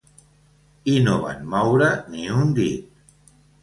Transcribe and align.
I 0.95 0.95
no 1.09 1.15
van 1.27 1.47
moure 1.53 1.93
ni 2.17 2.29
un 2.41 2.53
dit. 2.65 3.09